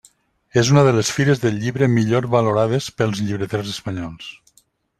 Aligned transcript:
És 0.61 0.69
una 0.75 0.83
de 0.87 0.93
les 0.99 1.11
fires 1.17 1.43
del 1.43 1.59
llibre 1.65 1.89
millor 1.97 2.29
valorades 2.37 2.89
pels 3.03 3.21
llibreters 3.27 3.71
espanyols. 3.77 4.31